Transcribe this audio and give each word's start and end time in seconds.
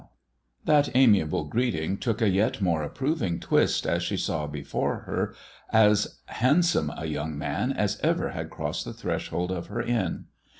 i 0.01 0.03
THE 0.03 0.07
DWARF 0.07 0.17
S 0.17 0.85
CHAMBER 0.85 0.91
9 0.93 0.93
That 0.95 0.99
amiable 1.19 1.43
greeting 1.43 1.97
took 1.99 2.21
a 2.23 2.29
yet 2.29 2.59
more 2.59 2.81
approving 2.81 3.39
twist 3.39 3.85
as 3.85 4.01
she 4.01 4.17
saw 4.17 4.47
before 4.47 5.01
her 5.01 5.35
as 5.71 6.17
handsome 6.25 6.91
a 6.97 7.05
young 7.05 7.37
man 7.37 7.71
as 7.71 7.99
ever 7.99 8.29
had 8.31 8.49
crossed 8.49 8.83
the 8.85 8.93
threshold 8.93 9.51
of 9.51 9.67
her 9.67 9.83
inn. 9.83 10.25